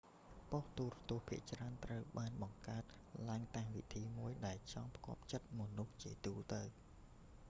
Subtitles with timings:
[0.51, 2.83] បុស្តិ៍ទូរទស្សន៍ភាគច្រើនត្រូវបានបង្កើត
[3.29, 6.61] ឡើងតាមវិធីមួយដែលចង់ផ្គាប់ចិត្តមនុស្សជាទូទៅ